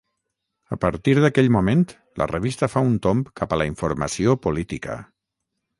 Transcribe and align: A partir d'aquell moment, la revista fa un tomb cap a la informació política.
A 0.75 0.77
partir 0.85 1.13
d'aquell 1.23 1.51
moment, 1.57 1.83
la 2.23 2.29
revista 2.33 2.71
fa 2.77 2.85
un 2.89 2.99
tomb 3.05 3.31
cap 3.43 3.55
a 3.55 3.61
la 3.65 3.71
informació 3.73 4.37
política. 4.49 4.99